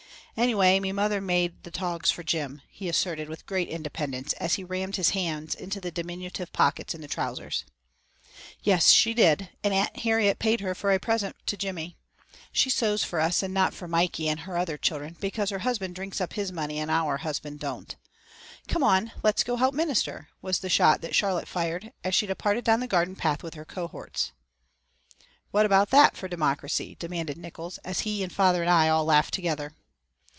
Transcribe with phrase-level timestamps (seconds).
[0.37, 4.63] "Anyway, me mother made the togs fer Jim," he asserted with great independence, as he
[4.63, 7.65] rammed his hands into the diminutive pockets in the trousers.
[8.63, 11.97] "Yes, she did, and Auntie Harriet paid her for a present to Jimmy.
[12.51, 15.95] She sews for us and not for Mikey and her other children, because her husband
[15.95, 17.97] drinks up his money and our husband don't.
[18.69, 22.63] Come on, let's go help Minister!" was the shot that Charlotte fired, as she departed
[22.63, 24.31] down the garden path with her cohorts.
[25.51, 29.33] "What about that for democracy?" demanded Nickols, as he and father and I all laughed
[29.33, 29.73] together.